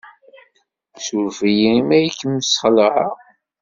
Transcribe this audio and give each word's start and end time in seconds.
Ssuref-iyi 0.97 1.69
imi 1.79 1.93
ay 1.97 2.07
kem-sxelɛeɣ. 2.17 3.11